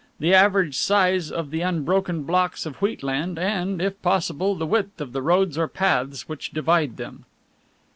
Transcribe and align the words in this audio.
the 0.19 0.33
average 0.33 0.75
size 0.75 1.29
of 1.31 1.51
the 1.51 1.61
unbroken 1.61 2.23
blocks 2.23 2.65
of 2.65 2.77
wheatland 2.81 3.37
and, 3.37 3.79
if 3.79 4.01
possible, 4.01 4.55
the 4.55 4.65
width 4.65 4.99
of 4.99 5.13
the 5.13 5.21
roads 5.21 5.59
or 5.59 5.67
paths 5.67 6.27
which 6.27 6.49
divide 6.51 6.97
them." 6.97 7.23